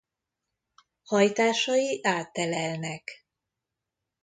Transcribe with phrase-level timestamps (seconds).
[1.03, 3.23] Hajtásai áttelelnek.